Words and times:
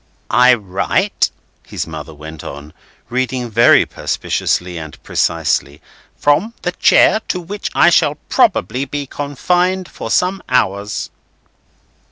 "'I 0.31 0.55
write,'" 0.55 1.29
his 1.67 1.85
mother 1.85 2.11
went 2.11 2.43
on, 2.43 2.73
reading 3.11 3.51
very 3.51 3.85
perspicuously 3.85 4.75
and 4.79 4.97
precisely, 5.03 5.79
"'from 6.17 6.55
the 6.63 6.71
chair, 6.71 7.19
to 7.27 7.39
which 7.39 7.69
I 7.75 7.91
shall 7.91 8.15
probably 8.27 8.83
be 8.85 9.05
confined 9.05 9.87
for 9.87 10.09
some 10.09 10.41
hours. 10.49 11.11